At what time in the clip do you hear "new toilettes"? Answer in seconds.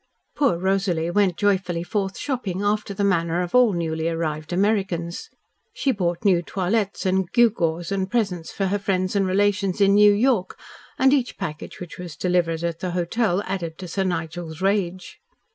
6.25-7.05